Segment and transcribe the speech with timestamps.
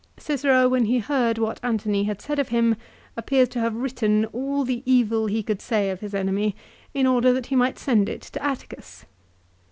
[0.17, 2.75] Cicero when he heard what Antony had said of him
[3.15, 6.55] appears to have written all the evil he could say of his enemy,
[6.91, 9.05] in order that he might send it to Atticus.